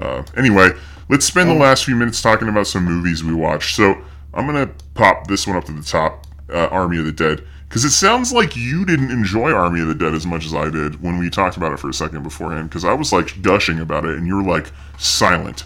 [0.00, 0.70] Uh, anyway,
[1.08, 3.76] let's spend the last few minutes talking about some movies we watched.
[3.76, 3.96] So
[4.34, 7.84] I'm gonna pop this one up to the top, uh, Army of the Dead, because
[7.84, 11.02] it sounds like you didn't enjoy Army of the Dead as much as I did
[11.02, 12.68] when we talked about it for a second beforehand.
[12.68, 15.64] Because I was like gushing about it, and you were like silent.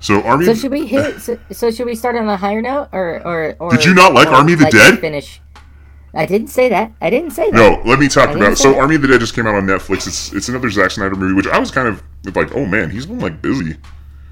[0.00, 0.46] So Army.
[0.46, 1.20] So should we hit?
[1.20, 3.70] So, so should we start on a higher note, or or or?
[3.70, 4.98] Did you not like Army of the you Dead?
[4.98, 5.40] Finish.
[6.12, 6.92] I didn't say that.
[7.00, 7.56] I didn't say that.
[7.56, 8.58] No, let me talk didn't about.
[8.58, 8.80] So, that.
[8.80, 10.06] Army of the Dead just came out on Netflix.
[10.06, 12.02] It's it's another Zack Snyder movie, which I was kind of
[12.34, 13.76] like, oh man, he's been like busy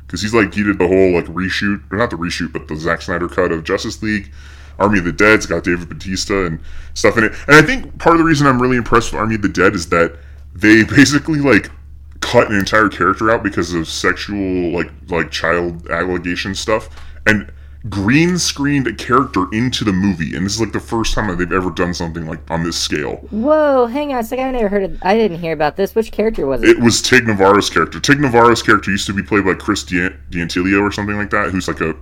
[0.06, 2.76] because he's like he did the whole like reshoot or not the reshoot, but the
[2.76, 4.32] Zack Snyder cut of Justice League.
[4.78, 6.60] Army of the Dead's got David Bautista and
[6.94, 9.34] stuff in it, and I think part of the reason I'm really impressed with Army
[9.34, 10.16] of the Dead is that
[10.54, 11.70] they basically like
[12.20, 16.88] cut an entire character out because of sexual like like child allegation stuff
[17.26, 17.52] and
[17.88, 21.36] green screened a character into the movie and this is like the first time that
[21.36, 24.46] they've ever done something like on this scale Whoa, hang on a second.
[24.46, 24.98] I never heard of.
[25.02, 25.94] I didn't hear about this.
[25.94, 26.70] Which character was it?
[26.70, 28.00] it was Tig Navarro's character.
[28.00, 31.50] Tig Navarro's character used to be played by Chris D'An- D'Antilio or something like that,
[31.50, 31.94] who's like a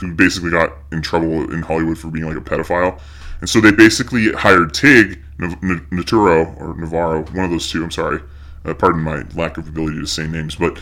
[0.00, 3.00] who basically got in trouble in Hollywood for being like a pedophile.
[3.40, 7.82] And so they basically hired Tig Naturo or Navarro, one of those two.
[7.84, 8.20] I'm sorry,
[8.64, 10.78] uh, pardon my lack of ability to say names, but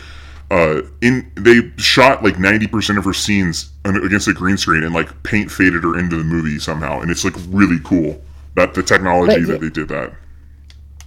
[0.51, 5.23] uh, in they shot like 90% of her scenes against a green screen and like
[5.23, 8.21] paint faded her into the movie somehow, and it's like really cool
[8.55, 10.13] that the technology that they did that.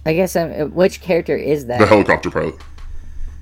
[0.05, 0.35] I guess.
[0.35, 1.79] Um, uh, which character is that?
[1.79, 2.55] The helicopter pilot.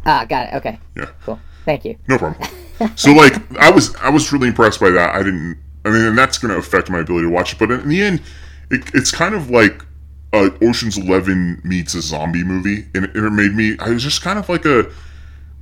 [0.05, 0.53] ah, got it.
[0.55, 1.09] Okay, Yeah.
[1.23, 1.39] cool.
[1.63, 1.97] Thank you.
[2.07, 2.49] No problem.
[2.95, 5.15] so like I was I was really impressed by that.
[5.15, 7.89] I didn't I mean and that's gonna affect my ability to watch it, but in
[7.89, 8.21] the end
[8.69, 9.83] it, it's kind of like
[10.33, 13.77] uh, Ocean's Eleven meets a zombie movie, and it, it made me.
[13.79, 14.91] I was just kind of like a,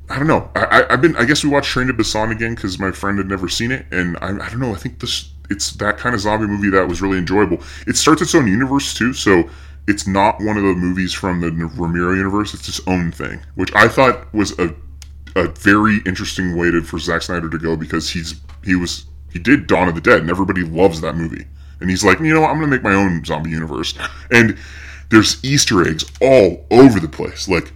[0.09, 0.49] I don't know.
[0.55, 1.15] I, I've been.
[1.15, 3.85] I guess we watched Train to Busan again because my friend had never seen it,
[3.91, 4.71] and I, I don't know.
[4.71, 7.59] I think this it's that kind of zombie movie that was really enjoyable.
[7.87, 9.49] It starts its own universe too, so
[9.87, 12.53] it's not one of the movies from the Romero universe.
[12.53, 14.73] It's its own thing, which I thought was a
[15.35, 19.39] a very interesting way to for Zack Snyder to go because he's he was he
[19.39, 21.45] did Dawn of the Dead and everybody loves that movie.
[21.79, 23.93] And he's like, you know what, I'm gonna make my own zombie universe.
[24.31, 24.57] And
[25.09, 27.47] there's Easter eggs all over the place.
[27.47, 27.73] Like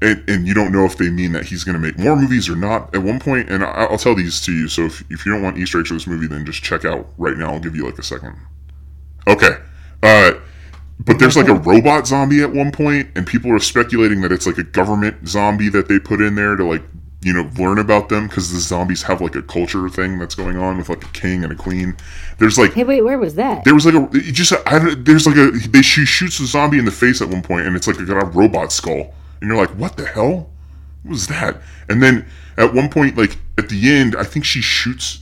[0.00, 2.48] and, and you don't know if they mean that he's going to make more movies
[2.48, 2.94] or not.
[2.94, 4.68] At one point, and I'll tell these to you.
[4.68, 7.08] So if, if you don't want Easter eggs for this movie, then just check out
[7.18, 7.52] right now.
[7.52, 8.36] I'll give you like a second.
[9.26, 9.56] Okay.
[10.02, 10.32] Uh,
[11.00, 14.46] but there's like a robot zombie at one point, and people are speculating that it's
[14.46, 16.82] like a government zombie that they put in there to like
[17.22, 20.56] you know learn about them because the zombies have like a culture thing that's going
[20.56, 21.96] on with like a king and a queen.
[22.38, 23.64] There's like Hey, wait, where was that?
[23.64, 26.78] there was like a just I don't, there's like a they she shoots the zombie
[26.78, 29.56] in the face at one point and it's like got a robot skull and you're
[29.56, 30.50] like what the hell?
[31.02, 31.60] What was that?
[31.88, 35.20] And then at one point like at the end I think she shoots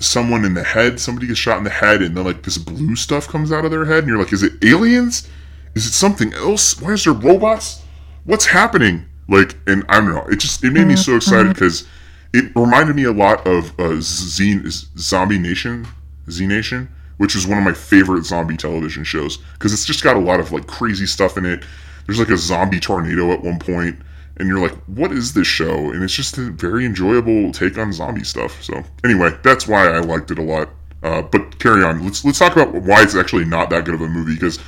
[0.00, 1.00] someone in the head.
[1.00, 3.70] Somebody gets shot in the head and then like this blue stuff comes out of
[3.70, 5.28] their head and you're like is it aliens?
[5.74, 6.80] Is it something else?
[6.80, 7.82] Why is there robots?
[8.24, 9.06] What's happening?
[9.28, 10.26] Like and I don't know.
[10.28, 11.86] It just it made me so excited because
[12.32, 14.62] it reminded me a lot of uh, Z
[14.96, 15.86] Zombie Nation
[16.30, 20.16] Z Nation, which is one of my favorite zombie television shows because it's just got
[20.16, 21.64] a lot of like crazy stuff in it.
[22.08, 23.98] There's like a zombie tornado at one point,
[24.38, 27.92] and you're like, "What is this show?" And it's just a very enjoyable take on
[27.92, 28.62] zombie stuff.
[28.62, 30.70] So anyway, that's why I liked it a lot.
[31.02, 32.02] Uh, but carry on.
[32.02, 34.58] Let's let's talk about why it's actually not that good of a movie because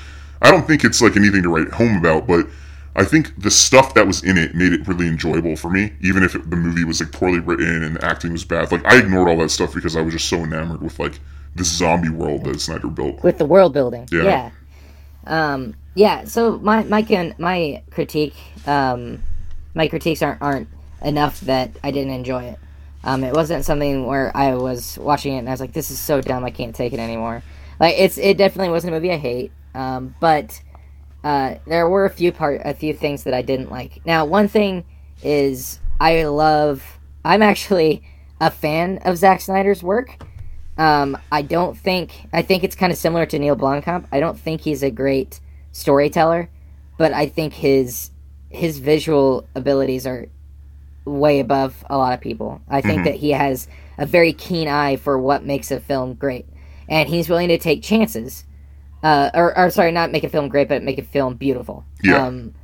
[0.42, 2.46] I don't think it's like anything to write home about, but
[2.94, 6.22] I think the stuff that was in it made it really enjoyable for me, even
[6.22, 8.70] if it, the movie was like poorly written and the acting was bad.
[8.70, 11.20] Like I ignored all that stuff because I was just so enamored with like
[11.55, 13.22] this zombie world that Snyder built.
[13.22, 14.07] with the world building.
[14.12, 14.22] Yeah.
[14.22, 14.50] Yeah.
[15.26, 16.24] Um, yeah.
[16.24, 18.35] So my my can my critique
[18.66, 19.22] um,
[19.74, 20.68] my critiques aren't aren't
[21.03, 22.59] enough that I didn't enjoy it.
[23.03, 25.98] Um, it wasn't something where I was watching it and I was like, "This is
[25.98, 27.42] so dumb, I can't take it anymore."
[27.79, 30.62] Like it's it definitely wasn't a movie I hate, um, but
[31.24, 34.05] uh, there were a few part a few things that I didn't like.
[34.05, 34.85] Now, one thing
[35.22, 36.98] is I love.
[37.24, 38.03] I'm actually
[38.40, 40.22] a fan of Zack Snyder's work.
[40.79, 44.07] Um, I don't think I think it's kind of similar to Neil Blomkamp.
[44.12, 45.40] I don't think he's a great
[45.73, 46.51] storyteller,
[46.99, 48.11] but I think his
[48.49, 50.27] his visual abilities are
[51.05, 52.61] way above a lot of people.
[52.69, 56.47] I think that he has a very keen eye for what makes a film great,
[56.89, 58.45] and he's willing to take chances.
[59.03, 61.85] Uh, or, or sorry, not make a film great, but make a film beautiful.
[62.03, 62.27] Yeah.
[62.27, 62.55] Um,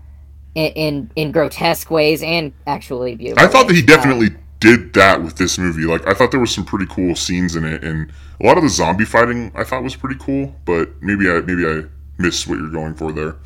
[0.54, 3.44] in, in in grotesque ways and actually beautiful.
[3.44, 3.86] I thought that he ways.
[3.86, 5.84] Definitely did that with this movie.
[5.84, 8.62] Like I thought there was some pretty cool scenes in it, and a lot of
[8.62, 10.54] the zombie fighting I thought was pretty cool.
[10.64, 11.84] But maybe I maybe I
[12.18, 13.36] missed what you're going for there.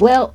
[0.00, 0.34] Well,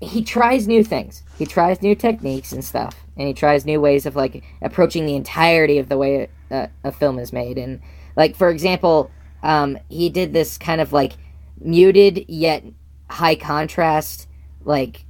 [0.00, 1.22] he tries new things.
[1.38, 5.16] He tries new techniques and stuff, and he tries new ways of like approaching the
[5.16, 7.58] entirety of the way a, a film is made.
[7.58, 7.80] And
[8.16, 9.10] like for example,
[9.42, 11.12] um, he did this kind of like
[11.60, 12.64] muted yet
[13.10, 14.28] high contrast,
[14.64, 15.04] like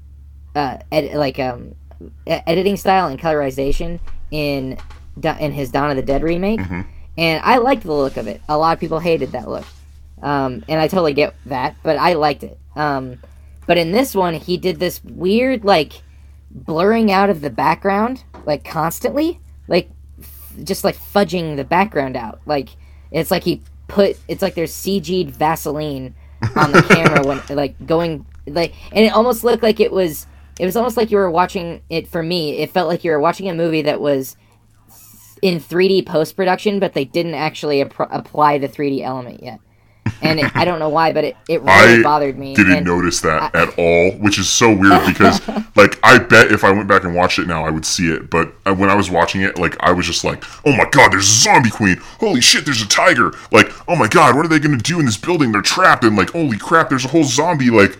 [0.55, 1.75] uh, ed- like um,
[2.27, 3.99] editing style and colorization
[4.31, 4.79] in
[5.40, 6.61] in his Dawn of the Dead remake.
[7.18, 8.40] And I liked the look of it.
[8.49, 9.64] A lot of people hated that look.
[10.23, 12.59] Um, and I totally get that, but I liked it.
[12.77, 13.19] Um,
[13.67, 16.03] but in this one, he did this weird, like,
[16.51, 19.41] blurring out of the background, like, constantly.
[19.69, 22.41] Like, f- just, like, fudging the background out.
[22.47, 22.71] Like,
[23.11, 26.15] it's like he put, it's like there's CG'd Vaseline
[26.57, 30.27] on the camera when, like, going, like, and it almost looked like it was,
[30.61, 33.21] it was almost like you were watching it, for me, it felt like you were
[33.21, 34.37] watching a movie that was
[35.41, 39.61] in 3D post production, but they didn't actually appro apply the 3D element yet.
[40.21, 42.55] And it, I don't know why, but it, it really I bothered me.
[42.55, 45.41] didn't and notice that at all, which is so weird because,
[45.77, 48.31] like, I bet if I went back and watched it now, I would see it.
[48.31, 51.29] But when I was watching it, like, I was just like, "Oh my god, there's
[51.29, 51.97] a zombie queen!
[52.21, 53.33] Holy shit, there's a tiger!
[53.51, 55.53] Like, oh my god, what are they gonna do in this building?
[55.53, 57.99] They're trapped!" And like, holy crap, there's a whole zombie like.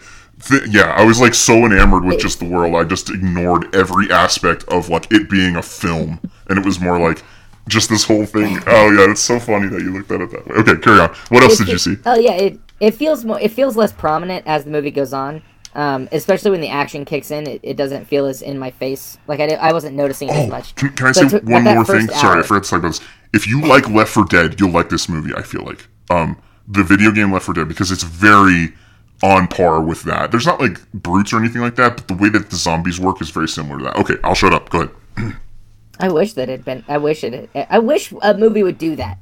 [0.49, 4.11] Th- yeah, I was like so enamored with just the world, I just ignored every
[4.11, 7.23] aspect of like it being a film, and it was more like
[7.69, 8.59] just this whole thing.
[8.67, 10.55] Oh yeah, it's so funny that you looked at it that way.
[10.57, 11.15] Okay, carry on.
[11.29, 11.97] What else it- did you see?
[12.07, 15.43] Oh yeah, it it feels more it feels less prominent as the movie goes on.
[15.75, 19.17] Um, especially when the action kicks in, it, it doesn't feel as in my face.
[19.27, 20.75] Like I, I wasn't noticing it as much.
[20.75, 22.09] Can, can I But say to- one more thing?
[22.09, 23.01] first Sorry, I hour- forgot to talk about this.
[23.33, 25.33] If you like Left for Dead, you'll like this movie.
[25.35, 26.37] I feel like um,
[26.69, 28.75] the video game Left for Dead because it's very
[29.23, 30.31] on par with that.
[30.31, 33.23] There's not like brutes or anything like that, but the way that the zombies work
[33.23, 33.97] is very similar to that.
[33.97, 34.69] Okay, I'll shut up.
[34.69, 35.37] Go ahead.
[36.03, 36.85] I wish that it had been.
[36.89, 37.49] I wish it.
[37.55, 39.19] I wish a movie would do that.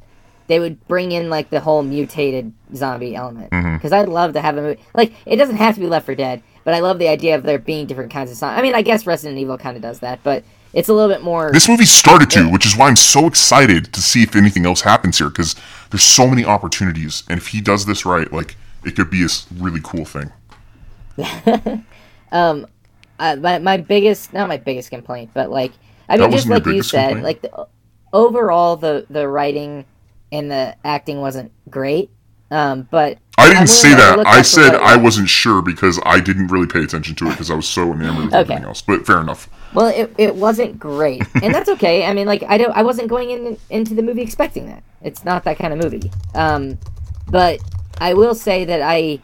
[0.48, 3.76] They would bring in like the whole mutated zombie element Mm-hmm.
[3.76, 4.80] because I'd love to have a movie.
[4.94, 7.44] Like it doesn't have to be Left for Dead, but I love the idea of
[7.44, 8.58] there being different kinds of zombies.
[8.58, 11.22] I mean, I guess Resident Evil kind of does that, but it's a little bit
[11.22, 11.52] more.
[11.52, 14.80] This movie started to, which is why I'm so excited to see if anything else
[14.80, 15.54] happens here because
[15.90, 19.28] there's so many opportunities, and if he does this right, like it could be a
[19.58, 20.32] really cool thing.
[22.32, 22.64] uh,
[23.18, 25.72] my, my biggest not my biggest complaint but like
[26.10, 27.24] i mean just like you said complaint?
[27.24, 27.66] like the,
[28.12, 29.84] overall the the writing
[30.32, 32.10] and the acting wasn't great
[32.50, 34.26] um but I didn't say that.
[34.26, 35.04] I said I was.
[35.04, 38.26] wasn't sure because I didn't really pay attention to it because I was so enamored
[38.26, 38.40] with Okay.
[38.42, 38.82] everything else.
[38.82, 39.48] But fair enough.
[39.72, 43.08] well it, it wasn't great and that's okay i mean like i don't i wasn't
[43.08, 46.76] going in into the movie expecting that it's not that kind of movie um
[47.28, 47.60] but
[47.98, 49.20] i will say that I,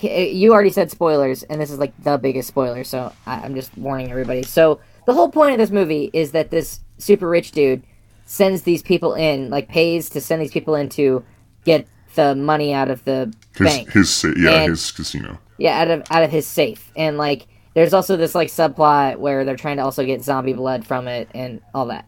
[0.00, 3.76] You already said spoilers, and this is like the biggest spoiler, so I- I'm just
[3.76, 4.44] warning everybody.
[4.44, 7.82] So the whole point of this movie is that this super rich dude
[8.26, 11.24] sends these people in, like pays to send these people in to
[11.64, 13.90] get the money out of the His bank.
[13.92, 15.38] his sa- yeah And- his casino.
[15.56, 19.44] Yeah, out of out of his safe, and like there's also this like subplot where
[19.44, 22.04] they're trying to also get zombie blood from it and all that.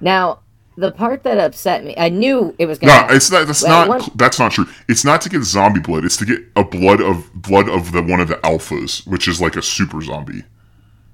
[0.00, 0.40] Now,
[0.76, 2.92] the part that upset me, I knew it was gonna.
[2.92, 3.16] No, happen.
[3.16, 3.46] it's not.
[3.46, 3.88] That's Well, not.
[3.88, 4.66] one- That's not true.
[4.88, 6.04] It's not to get zombie blood.
[6.04, 9.40] It's to get a blood of blood of the one of the alphas, which is
[9.40, 10.42] like a super zombie.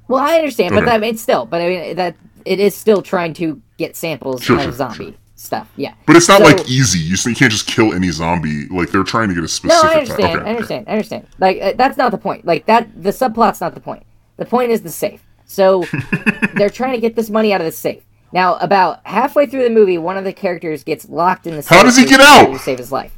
[0.08, 0.98] Well, I understand, but Okay.
[0.98, 4.60] that it's still, but I mean that it is still trying to get samples Sure,
[4.60, 5.12] of zombie sure.
[5.34, 5.68] stuff.
[5.76, 6.98] Yeah, But it's not So- like easy.
[7.00, 8.66] You, you can't just kill any zombie.
[8.68, 9.82] Like they're trying to get a specific.
[9.84, 9.90] No.
[9.90, 10.38] I understand.
[10.40, 10.84] Okay, I understand.
[10.88, 11.26] I understand.
[11.38, 12.44] Like uh, that's not the point.
[12.46, 14.04] Like that, the subplot's not the point.
[14.36, 15.22] The point is the safe.
[15.44, 15.84] So
[16.54, 18.02] they're trying to get this money out of the safe.
[18.32, 21.76] Now, about halfway through the movie, one of the characters gets locked in the safe.
[21.76, 22.52] How does he get out?
[22.52, 23.12] To save his life.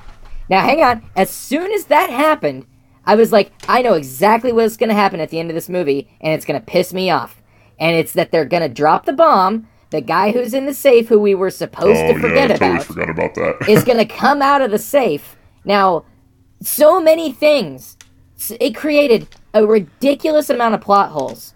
[0.51, 1.03] Now, hang on.
[1.17, 2.67] As soon as that happened,
[3.09, 5.71] I was like, I know exactly what's going to happen at the end of this
[5.71, 7.41] movie, and it's going to piss me off.
[7.81, 9.67] And it's that they're going to drop the bomb.
[9.89, 12.59] The guy who's in the safe, who we were supposed Oh to forget yeah, I
[12.59, 13.57] totally about, forgot about that.
[13.69, 15.37] is going to come out of the safe.
[15.65, 16.05] Now,
[16.61, 17.97] so many things.
[18.61, 21.55] It created a ridiculous amount of plot holes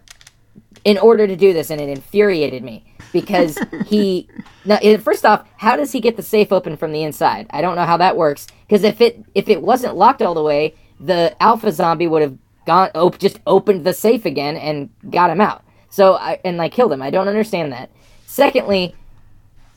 [0.86, 4.26] in order to do this, and it infuriated me because he.
[4.64, 7.46] Now, eh, first off, how does he get the safe open from the inside?
[7.50, 10.42] I don't know how that works because if it if it wasn't locked all the
[10.42, 12.36] way, the alpha zombie would have
[12.66, 15.62] gone op- just opened the safe again and got him out.
[15.90, 17.02] So I, and like killed him.
[17.02, 17.90] I don't understand that.
[18.26, 18.94] Secondly,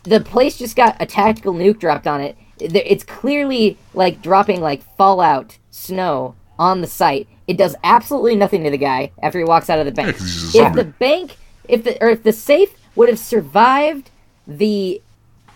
[0.03, 2.37] the place just got a tactical nuke dropped on it.
[2.59, 7.27] It- It's clearly like dropping like fallout snow on the site.
[7.47, 10.07] It does absolutely nothing to the guy after he walks out of the bank.
[10.07, 13.19] Yeah, 'cause he's a if the bank, if the or if the safe would have
[13.19, 14.09] survived
[14.47, 15.01] the,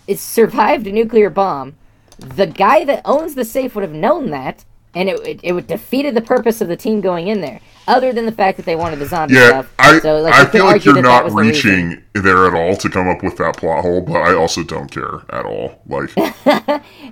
[0.07, 1.75] it survived a nuclear bomb,
[2.17, 5.67] the guy that owns the safe would have known that, and it it, it would
[5.67, 7.61] defeated the purpose of the team going in there.
[7.87, 9.73] Other than the fact that they wanted the zombie Yeah, stuff.
[9.79, 11.73] I so, like, I feel like you're that that not was the reason.
[11.73, 14.91] reaching there at all to come up with that plot hole, but I also don't
[14.91, 15.81] care at all.
[15.87, 16.11] Like,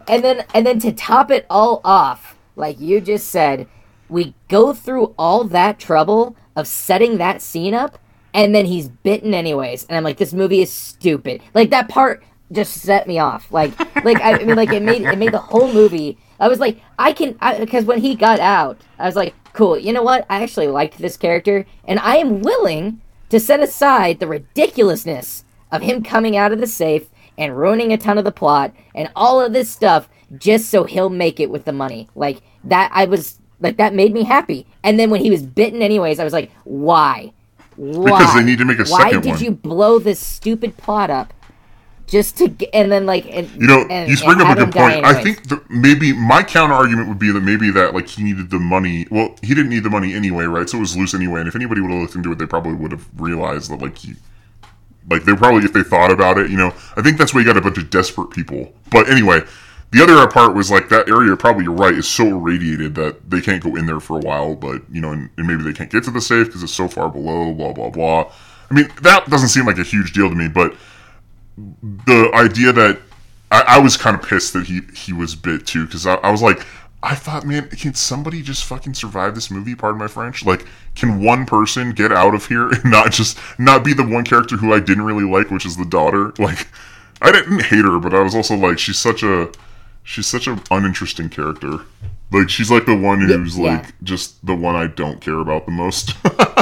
[0.08, 3.68] And then and then to top it all off, like you just said,
[4.10, 8.00] we go through all that trouble of setting that scene up
[8.34, 9.86] and then he's bitten anyways.
[9.86, 11.42] And I'm like this movie is stupid.
[11.54, 13.52] Like that part just set me off.
[13.52, 16.60] Like like I, I mean like it made it made the whole movie I was
[16.60, 19.78] like I can because when he got out, I was like cool.
[19.78, 20.26] You know what?
[20.30, 25.82] I actually liked this character and I am willing to set aside the ridiculousness of
[25.82, 29.42] him coming out of the safe and ruining a ton of the plot and all
[29.42, 32.08] of this stuff just so he'll make it with the money.
[32.16, 34.68] Like that I was like that made me happy.
[34.84, 37.34] And then when he was bitten anyways, I was like, why?
[37.76, 38.20] Why?
[38.20, 41.34] Because they need to make a Why second did you blow this stupid plot up
[42.08, 44.74] just to get and then like and you know, and, you bring up a good
[44.74, 45.06] point.
[45.06, 48.50] I think the, maybe my counter argument would be that maybe that like he needed
[48.50, 49.06] the money.
[49.12, 50.68] Well, he didn't need the money anyway, right?
[50.68, 51.42] So it was loose anyway.
[51.42, 53.98] And if anybody would have looked into it, they probably would have realized that like
[53.98, 54.16] he.
[55.10, 57.46] Like they probably, if they thought about it, you know, I think that's why you
[57.46, 58.74] got a bunch of desperate people.
[58.92, 59.40] But anyway,
[59.92, 61.34] the other part was like that area.
[61.38, 64.56] Probably you're right, is so irradiated that they can't go in there for a while.
[64.56, 66.90] But you know, and, and maybe they can't get to the safe because it's so
[66.90, 67.54] far below.
[67.54, 68.32] Blah blah blah.
[68.70, 70.76] I mean, that doesn't seem like a huge deal to me, but
[71.58, 73.00] the idea that
[73.52, 76.32] I, I was kind of pissed that he he was bit too because I, I
[76.32, 76.66] was like
[77.02, 80.46] I thought man can somebody just fucking survive this movie pardon my French?
[80.46, 80.66] Like
[80.96, 84.58] can one person get out of here and not just not be the one character
[84.58, 86.34] who I didn't really like which is the daughter?
[86.40, 86.68] Like
[87.20, 89.52] I didn't hate her but I was also like she's such a
[90.04, 91.80] she's such an uninteresting character.
[92.32, 93.78] Like she's like the one who's yeah.
[93.78, 96.14] like just the one I don't care about the most.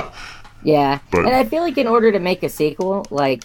[0.66, 3.44] Yeah, But- and I feel like in order to make a sequel, like,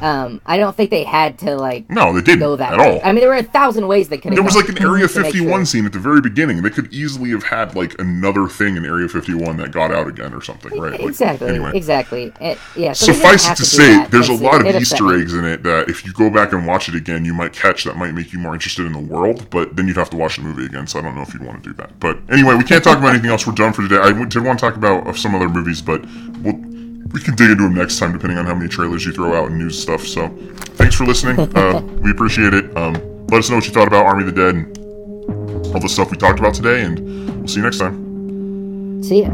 [0.00, 3.00] um, I don't think they had to like no they didn't go that at way.
[3.00, 4.32] all I mean, there were a thousand ways they could.
[4.32, 5.64] There was like an Area 51 sure.
[5.66, 6.62] scene at the very beginning.
[6.62, 10.32] They could easily have had like another thing in Area 51 that got out again
[10.32, 10.92] or something, right?
[10.92, 11.48] Like, Exactly.
[11.48, 12.32] Anyway, Exactly.
[12.40, 12.92] It- yeah.
[12.92, 14.10] So suffice it have to say, that.
[14.10, 16.66] there's a lot of it Easter eggs in it that if you go back and
[16.66, 19.50] watch it again, you might catch that might make you more interested in the world.
[19.50, 20.86] But then you'd have to watch the movie again.
[20.86, 21.98] So I don't know if you'd want to do that.
[22.00, 23.46] But anyway, we can't talk about anything else.
[23.46, 23.98] We're done for today.
[23.98, 26.04] I did want to talk about some other movies, but
[26.42, 26.69] we'll.
[27.12, 29.50] We can dig into them next time, depending on how many trailers you throw out
[29.50, 30.06] and news stuff.
[30.06, 30.28] So,
[30.76, 31.36] thanks for listening.
[31.56, 32.76] Uh, we appreciate it.
[32.76, 32.94] Um,
[33.26, 34.78] let us know what you thought about Army of the Dead and
[35.74, 36.98] all the stuff we talked about today, and
[37.38, 39.02] we'll see you next time.
[39.02, 39.30] See ya.